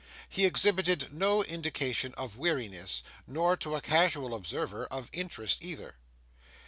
[0.27, 5.97] He exhibited no indication of weariness, nor, to a casual observer, of interest either.